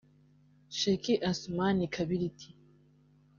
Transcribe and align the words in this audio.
Sheikh 0.77 1.19
Assoumani 1.29 1.85
Kabiriti 1.87 2.55